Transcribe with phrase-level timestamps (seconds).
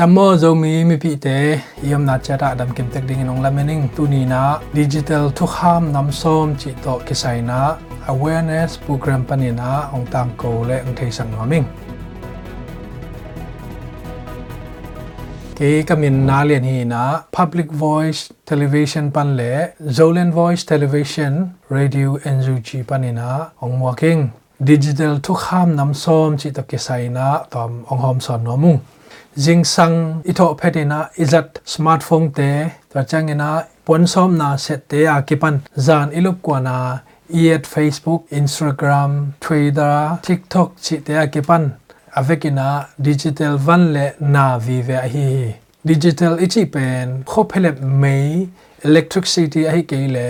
[0.00, 4.06] tammo zomi mi pi te yom na chara dam kim tek ding nong lamening tu
[4.12, 4.58] ni na.
[4.72, 7.76] Digital thu kham nam som chi to kisai na.
[8.12, 11.68] Awareness program panina ong tang ko le ong thei sang noming
[15.60, 17.04] ke kamin na lian hi na.
[17.40, 19.52] Public voice television pan le
[20.00, 21.40] zolen voice television.
[21.68, 23.30] Radio nug panina
[23.60, 28.40] ong walking digital thu kham nam som chi to kisai na tom ong hom son
[28.44, 28.80] nomung
[29.36, 32.50] jing sang ito na, izat smartphone te
[32.92, 33.50] to changena
[33.84, 36.98] pon som na set te a kipan zan ilup kwa na
[37.40, 41.64] iet facebook instagram twitter tiktok chi te a kipan
[42.18, 42.68] avekina
[42.98, 45.30] digital van le na vi ve hi
[45.90, 47.70] digital ichi pen kho phele
[48.02, 48.48] mei
[48.88, 50.28] electricity a hi ke le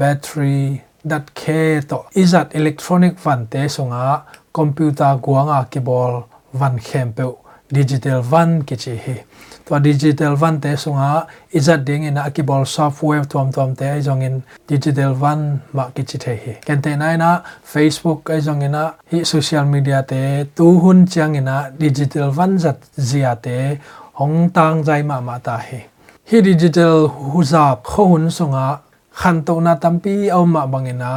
[0.00, 2.04] battery dat khe to.
[2.14, 7.34] Izat electronic van te songa, computer guanga kibol van khempe,
[7.72, 9.16] digital van kichi hi.
[9.64, 14.42] To digital van te sunga izat ding in akibol software tom tom te jong in
[14.66, 16.56] digital van ma kichi the hi.
[16.66, 21.36] Ken te nai na, facebook ai jong ina, hi social media te, tu hun chang
[21.36, 23.78] ina digital van zat zia te,
[24.20, 25.84] hong tang jai ma ma ta hi.
[26.30, 28.80] Hi digital huzap khon hun sunga
[29.18, 31.12] khan to na tampi au ma bangina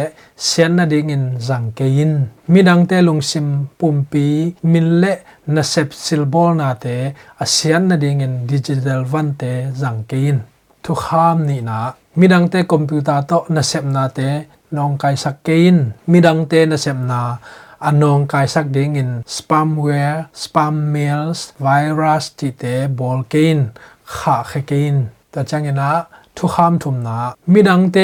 [26.38, 27.18] ทุกคำทุมนา
[27.52, 27.96] มีดังเต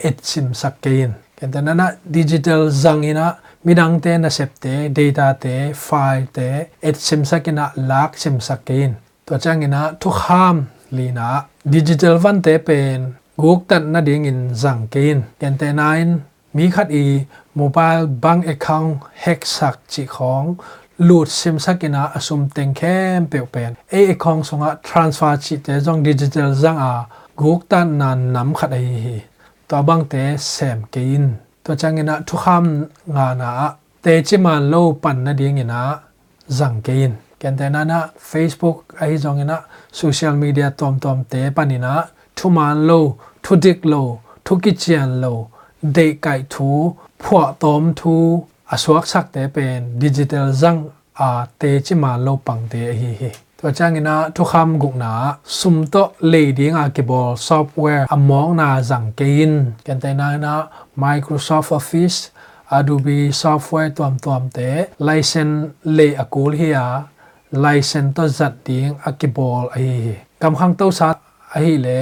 [0.00, 3.28] เอ็ดซิมสักเกนกันแต่นั้นนะดิจิทัลจังอินะ
[3.66, 5.44] มีดังเตนะเสพเต data เต
[5.82, 6.38] ไฟล์เต
[6.82, 8.90] เอ็ดซิมสักินะลักซิมสักเกน
[9.26, 11.30] ตัวจังอินะทุกคำลีนะ
[11.72, 12.98] ดิจิทัลวันเตเป็น
[13.40, 16.08] กูกตัดนะดิ่งอินจังเกนกันแต่นั้น
[16.56, 17.04] มีขัดอี
[17.56, 18.84] โมบายบังเอคาว
[19.20, 20.44] แฮกสักจีของ
[20.98, 23.76] lut sim sakina asum tengkhem pe pen.
[23.90, 26.92] E ekhong songa transfer chi te jong digital zang a
[27.36, 29.16] guk tan na nam khat ai hi.
[29.68, 31.26] To bang te sem ke in.
[31.64, 32.64] To changina thu kham
[33.14, 33.50] nga na
[34.02, 35.80] te chi man lo pan na ding ina
[36.58, 37.14] zang ke in.
[37.40, 37.98] Ken te na na
[38.30, 39.56] facebook ai jong ina
[39.92, 41.92] social media tom tom te panina
[42.38, 43.00] thu man lo,
[43.42, 44.02] thu dik lo,
[44.44, 45.32] thu ki chian lo
[45.96, 46.68] de kai thu
[47.22, 48.14] phwa tom thu
[48.74, 50.80] aswak sak te pen digital zang
[51.26, 51.30] a
[51.60, 53.30] te chi ma lo pang te hi hi.
[53.58, 55.12] To changina thu kham guk na
[55.58, 56.02] sum to
[56.32, 60.54] le ding a ke bol software among na zang ke in ken te na na
[61.02, 62.18] microsoft office,
[62.70, 64.70] adobe software tuam tuam te
[65.08, 66.86] license le akul hi a
[67.64, 71.08] license to zat ding a ke bol a hi kam khang to sa
[71.56, 71.98] a hi le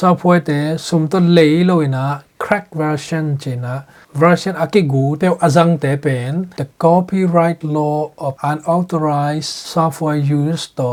[0.00, 2.04] software te sum to le lo ina
[2.48, 10.16] crack version china version akigu te azang te pen the copyright law of unauthorized software
[10.16, 10.92] use to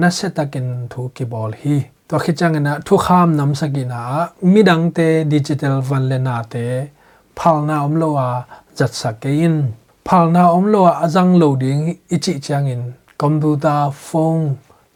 [0.00, 1.76] na setakin thu ki bol hi
[2.08, 3.84] to khichang na thu kham nam mi
[4.54, 6.66] midang te digital van le na te
[7.38, 8.30] phalna omlo a
[8.78, 9.56] jat sakein
[10.08, 11.82] phalna omlo a azang loading
[12.14, 12.82] ichi changin
[13.22, 14.44] computer phone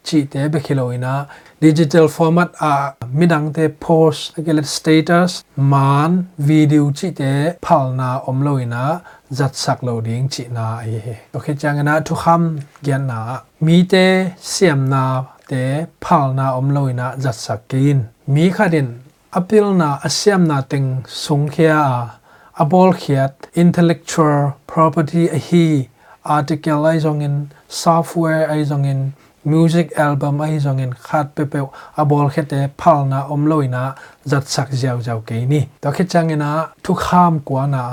[0.03, 1.27] chi te be khiloina
[1.59, 7.31] digital format a midang te post again status, man, video chi te
[7.65, 9.01] phalna omloina
[9.31, 11.15] zat sak loading chi na ai he.
[11.33, 12.43] To khe changana thu kham
[12.85, 13.19] gyan na.
[13.65, 14.05] Mi te
[14.39, 15.03] siam na
[15.49, 15.63] te
[16.05, 18.89] phalna omloina zat sakin mi khadin
[19.37, 21.79] apil na, asiam na teng sung khia
[22.61, 25.89] a bol khiat, intellectual property a hi.
[26.25, 27.35] Article ai zong in,
[27.67, 29.13] software ai zong in
[29.45, 31.59] music album ai zong in khat pe pe
[32.01, 33.83] abol khete phal na om loina
[34.29, 36.51] zat sak jaw jaw ke ni to khe changena
[36.83, 37.83] thu kham kwa na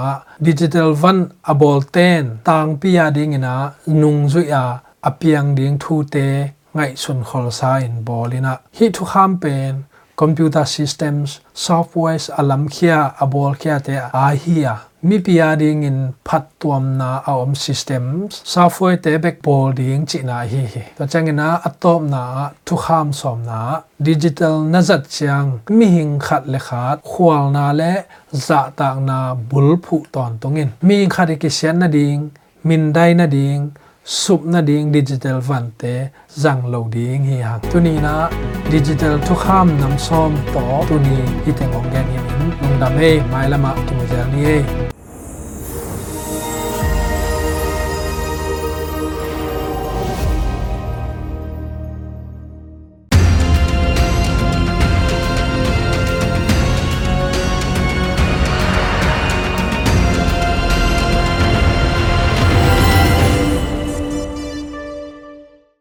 [0.47, 1.19] digital van
[1.53, 3.55] abol ten tang pia ding ina
[4.01, 4.65] nung zu ya
[5.09, 6.29] apiang ding thu te
[6.77, 9.75] ngai sun khol sa in bolina hi thu kham pen
[10.23, 11.29] computer systems
[11.65, 13.95] softwares alam khia abol khia te
[14.25, 14.75] a hiya
[15.09, 20.19] mi pia ding in phat tuam na aom systems software te bek bol ding chi
[20.29, 22.23] na hi hi to changena atom na
[22.67, 23.61] thu kham som na
[24.09, 25.49] digital na zat chang
[25.79, 27.93] mi hing khat le khat khwal na le
[28.47, 29.19] za ta na
[29.51, 32.21] bul phu ton tongin mi khat ki sian na ding
[32.69, 33.63] min dai na ding
[34.21, 35.95] sup na ding digital van te
[36.43, 38.15] zang lo ding hi hang tu ni na
[38.73, 42.25] digital thu kham nam som to tu ni hi teng ong gen hin
[42.61, 44.59] lung da me mai lama tu zel ni e